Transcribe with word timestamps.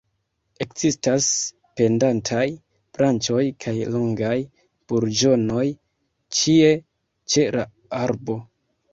Ekzistas 0.63 1.25
pendantaj 1.81 2.45
branĉoj 2.97 3.43
kaj 3.65 3.73
longaj 3.95 4.37
burĝonoj 4.93 5.65
ĉie 6.39 6.71
ĉe 7.35 7.45
la 7.57 7.67
arbo. 7.99 8.39